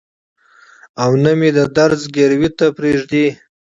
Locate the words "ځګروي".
2.05-2.49